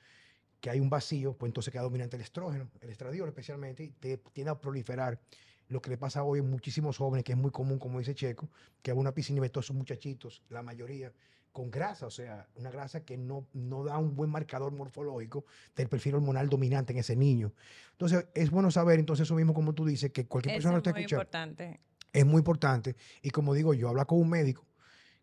[0.61, 4.17] que hay un vacío, pues entonces queda dominante el estrógeno, el estradiol especialmente, y te
[4.17, 5.19] tiende a proliferar
[5.69, 8.49] lo que le pasa hoy en muchísimos jóvenes, que es muy común, como dice Checo,
[8.81, 11.13] que a una piscina y ve todos esos muchachitos, la mayoría,
[11.51, 15.87] con grasa, o sea, una grasa que no, no da un buen marcador morfológico del
[15.87, 17.53] perfil hormonal dominante en ese niño.
[17.91, 20.77] Entonces, es bueno saber, entonces, eso mismo como tú dices, que cualquier Eso persona lo
[20.77, 21.79] es está muy escuchando importante.
[22.13, 22.95] es muy importante.
[23.21, 24.65] Y como digo yo, habla con un médico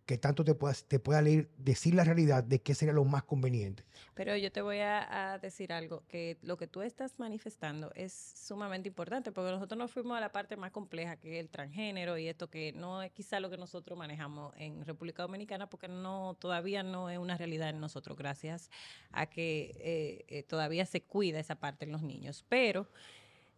[0.07, 3.25] que tanto te pueda, te pueda leer, decir la realidad de qué sería lo más
[3.25, 3.83] conveniente.
[4.15, 8.89] Pero yo te voy a, decir algo, que lo que tú estás manifestando es sumamente
[8.89, 12.29] importante, porque nosotros nos fuimos a la parte más compleja, que es el transgénero y
[12.29, 16.85] esto que no es quizá lo que nosotros manejamos en República Dominicana, porque no todavía
[16.85, 18.71] no es una realidad en nosotros, gracias
[19.11, 22.45] a que eh, eh, todavía se cuida esa parte en los niños.
[22.49, 22.89] Pero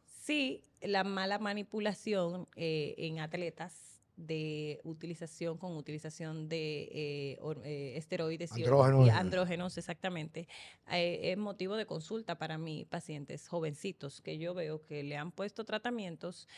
[0.07, 3.88] sí, la mala manipulación eh, en atletas
[4.19, 9.79] de utilización con utilización de eh, eh, esteroides andrógenos, y, andrógenos.
[9.79, 10.49] exactamente
[10.91, 15.31] eh, es motivo de consulta para mis pacientes jovencitos que yo veo que le han
[15.31, 16.49] puesto tratamientos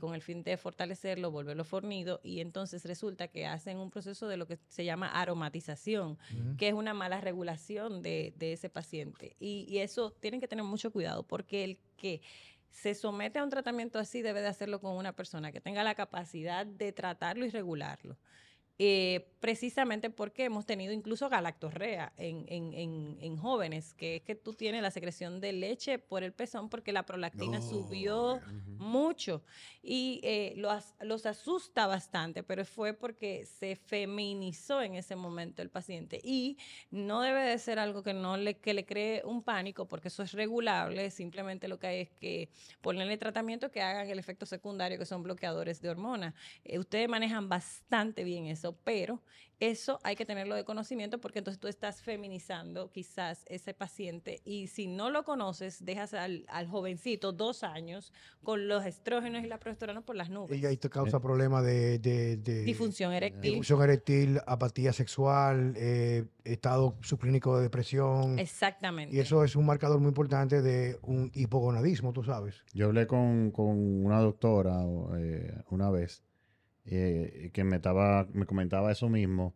[0.00, 4.36] con el fin de fortalecerlo volverlo fornido y entonces resulta que hacen un proceso de
[4.36, 6.18] lo que se llama aromatización
[6.58, 9.36] que es una mala regulación de, de ese paciente.
[9.38, 12.20] Y, y eso tienen que tener mucho cuidado porque el que
[12.70, 15.94] se somete a un tratamiento así, debe de hacerlo con una persona que tenga la
[15.94, 18.16] capacidad de tratarlo y regularlo.
[18.82, 24.52] Eh, precisamente porque hemos tenido incluso galactorrea en, en, en, jóvenes, que es que tú
[24.52, 28.40] tienes la secreción de leche por el pezón porque la prolactina subió
[28.78, 29.42] mucho
[29.82, 35.70] y eh, los, los, asusta bastante, pero fue porque se feminizó en ese momento el
[35.70, 36.58] paciente y
[36.90, 40.22] no debe de ser algo que no le, que le cree un pánico porque eso
[40.22, 42.50] es regulable, simplemente lo que hay es que
[42.82, 46.34] ponerle tratamiento que hagan el efecto secundario que son bloqueadores de hormonas.
[46.64, 49.22] Eh, ustedes manejan bastante bien eso pero
[49.60, 54.68] eso hay que tenerlo de conocimiento porque entonces tú estás feminizando quizás ese paciente y
[54.68, 60.00] si no lo conoces, dejas al, jovencito dos años con los estrógenos y la progesterona
[60.00, 60.58] por las nubes.
[60.58, 61.20] Y ahí te causa eh.
[61.20, 63.42] problemas de, disfunción eréctil.
[63.42, 68.38] Disfunción eréctil, apatía sexual, eh, estado subclínico de depresión.
[68.38, 69.14] Exactamente.
[69.14, 72.64] Y eso es un marcador muy importante de un hipogonadismo, tú sabes.
[72.72, 74.84] Yo hablé con, una doctora
[75.18, 76.22] eh, una vez
[76.86, 79.54] eh, que me, estaba, me comentaba eso mismo,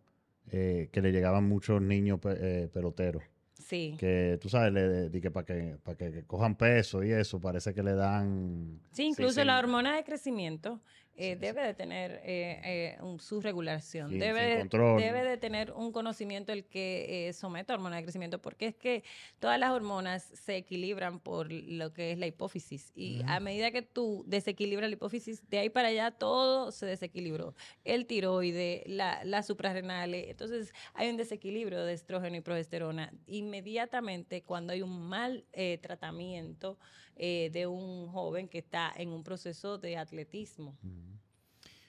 [0.50, 3.22] eh, que le llegaban muchos niños eh, peloteros.
[3.54, 3.96] Sí.
[3.98, 7.82] Que tú sabes, le, que para que, para que cojan peso y eso, parece que
[7.82, 8.80] le dan...
[8.90, 10.80] Sí, incluso la hormona de crecimiento
[11.16, 16.64] eh, debe de tener eh, eh, su regulación, debe, debe de tener un conocimiento el
[16.64, 19.04] que someta a hormona de crecimiento, porque es que
[19.38, 23.82] todas las hormonas se equilibran por lo que es la hipófisis y a medida que
[23.82, 29.44] tú desequilibras la hipófisis, de ahí para allá todo se desequilibró, el tiroide, la, la
[29.44, 33.12] suprarrenales, entonces hay un desequilibrio de estrógeno y progesterona.
[33.26, 35.44] Inmediatamente cuando hay un mal
[35.80, 36.78] tratamiento,
[37.16, 40.76] eh, de un joven que está en un proceso de atletismo.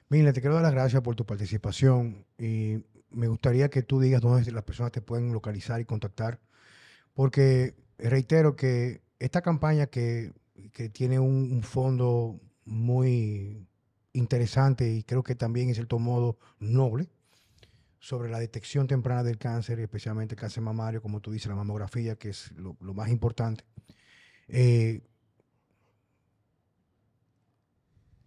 [0.10, 2.78] Mira, te quiero dar las gracias por tu participación y
[3.10, 6.40] me gustaría que tú digas dónde las personas te pueden localizar y contactar,
[7.14, 10.34] porque reitero que esta campaña que,
[10.94, 13.68] tiene un, fondo muy
[14.14, 17.10] interesante y creo que también es cierto modo noble
[18.00, 22.16] sobre la detección temprana del cáncer, especialmente el cáncer mamario, como tú dices, la mamografía,
[22.16, 23.64] que es lo, más importante.
[24.48, 25.02] Eh,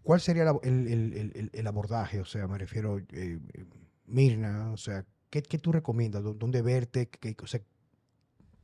[0.08, 2.18] ¿Cuál sería el, abordaje?
[2.18, 3.38] O sea, me refiero, eh,
[4.06, 6.22] Mirna, o sea, ¿qué, tú recomiendas?
[6.22, 7.10] ¿Dónde verte?
[7.10, 7.60] ¿Qué, o sea,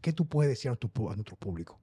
[0.00, 1.78] ¿qué tú puedes decir a, tu, a nuestro público?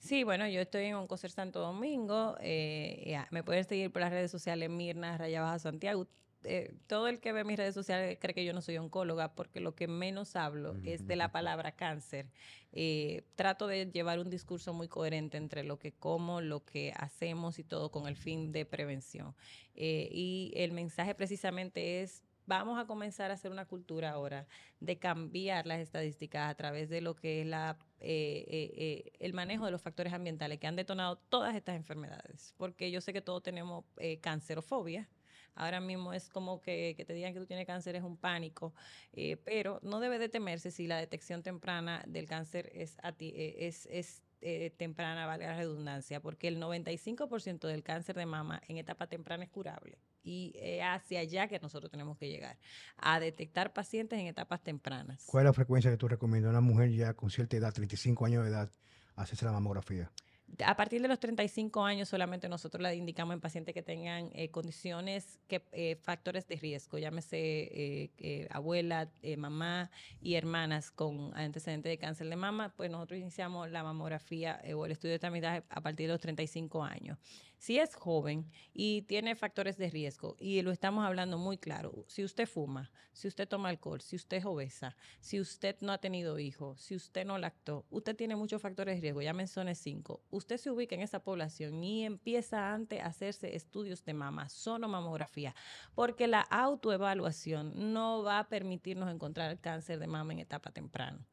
[0.00, 2.36] Sí, bueno, yo estoy en Oncocer Santo Domingo.
[2.40, 6.08] Eh, me pueden seguir por las redes sociales Mirna Raya Baja Santiago.
[6.44, 9.60] Eh, todo el que ve mis redes sociales cree que yo no soy oncóloga porque
[9.60, 12.26] lo que menos hablo es de la palabra cáncer.
[12.72, 17.58] Eh, trato de llevar un discurso muy coherente entre lo que como, lo que hacemos
[17.58, 19.34] y todo con el fin de prevención.
[19.74, 24.46] Eh, y el mensaje precisamente es vamos a comenzar a hacer una cultura ahora
[24.78, 29.82] de cambiar las estadísticas a través de lo que es la, el manejo de los
[29.82, 32.54] factores ambientales que han detonado todas estas enfermedades.
[32.56, 33.84] Porque yo sé que todos tenemos
[34.20, 35.08] cancerofobia,
[35.56, 38.74] Ahora mismo es como que, te digan que tú tienes cáncer es un pánico,
[39.12, 44.22] eh, pero no debe de temerse si la detección temprana del cáncer es, eh, es,
[44.42, 49.44] eh, temprana, vale la redundancia, porque el 95% del cáncer de mama en etapa temprana
[49.44, 49.98] es curable.
[50.22, 52.58] Y es hacia allá que nosotros tenemos que llegar,
[52.98, 55.24] a detectar pacientes en etapas tempranas.
[55.26, 58.26] ¿Cuál es la frecuencia que tú recomiendas a una mujer ya con cierta edad, 35
[58.26, 58.70] años de edad,
[59.14, 60.10] hacerse la mamografía?
[60.64, 64.48] A partir de los 35 años solamente nosotros la indicamos en pacientes que tengan eh,
[64.50, 67.36] condiciones, que eh, factores de riesgo, llámese
[68.18, 73.82] eh, abuela, mamá y hermanas con antecedentes de cáncer de mama, pues nosotros iniciamos la
[73.82, 77.18] mamografía o el estudio de tamizaje a partir de los 35 años.
[77.58, 82.22] Si es joven y tiene factores de riesgo, y lo estamos hablando muy claro, si
[82.22, 86.38] usted fuma, si usted toma alcohol, si usted es obesa, si usted no ha tenido
[86.38, 90.58] hijos, si usted no lactó, usted tiene muchos factores de riesgo, ya mencioné cinco, usted
[90.58, 95.54] se ubica en esa población y empieza antes a hacerse estudios de mama, sonomamografía,
[95.94, 101.26] porque la autoevaluación no va a permitirnos encontrar cáncer de mama en etapa temprana.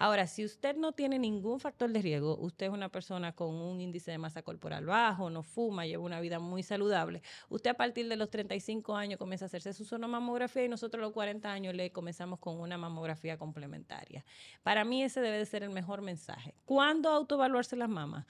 [0.00, 3.80] Ahora, si usted no tiene ningún factor de riesgo, usted es una persona con un
[3.80, 8.08] índice de masa corporal bajo, no fuma, lleva una vida muy saludable, usted a partir
[8.08, 11.74] de los 35 años comienza a hacerse su sonomamografía y nosotros a los 40 años
[11.74, 14.24] le comenzamos con una mamografía complementaria.
[14.62, 16.54] Para mí ese debe de ser el mejor mensaje.
[16.64, 18.24] ¿Cuándo autoevaluarse las mamas?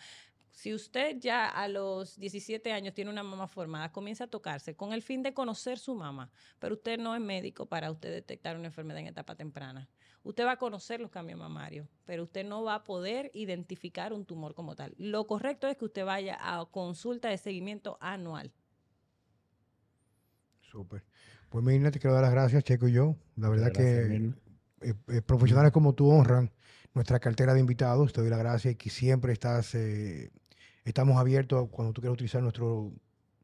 [0.59, 4.93] Si usted ya a los 17 años tiene una mamá formada, comienza a tocarse con
[4.93, 8.67] el fin de conocer su mamá, pero usted no es médico para usted detectar una
[8.67, 9.89] enfermedad en etapa temprana.
[10.25, 14.25] Usted va a conocer los cambios mamarios, pero usted no va a poder identificar un
[14.25, 14.97] tumor como tal.
[14.99, 18.53] Lo correcto es que usted vaya a consulta de seguimiento anual.
[20.63, 21.05] Súper.
[21.51, 23.15] Pues Mirna, te quiero dar las gracias, Checo y yo.
[23.37, 24.33] La verdad que
[24.81, 26.51] eh, eh, profesionales como tú honran
[26.95, 28.13] nuestra cartera de invitados.
[28.13, 30.33] Te doy las gracias y que siempre estás eh,
[30.89, 32.91] Estamos abiertos cuando tú quieras utilizar nuestros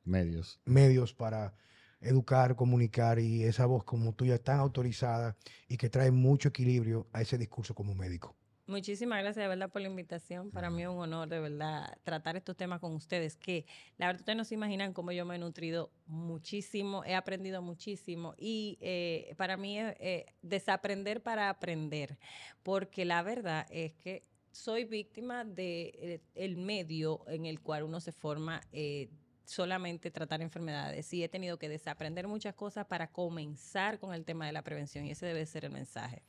[0.02, 0.62] medios.
[0.64, 1.54] medios para
[2.00, 5.36] educar, comunicar y esa voz como tuya tan autorizada
[5.68, 8.34] y que trae mucho equilibrio a ese discurso como médico.
[8.66, 10.50] Muchísimas gracias de verdad por la invitación.
[10.50, 13.66] Para mí es un honor de verdad tratar estos temas con ustedes, que
[13.98, 18.34] la verdad ustedes no se imaginan cómo yo me he nutrido muchísimo, he aprendido muchísimo
[18.38, 22.18] y eh, para mí es eh, desaprender para aprender,
[22.62, 24.22] porque la verdad es que
[24.54, 28.62] soy víctima del de, el medio en el cual uno se forma.
[28.72, 29.10] Eh,
[29.44, 34.46] solamente tratar enfermedades y he tenido que desaprender muchas cosas para comenzar con el tema
[34.46, 36.22] de la prevención y ese debe ser el mensaje.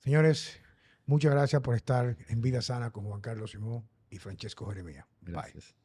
[0.00, 0.60] Señores,
[1.06, 5.08] muchas gracias por estar en Vida Sana con Juan Carlos Simón y Francesco Jeremía.
[5.22, 5.78] Gracias.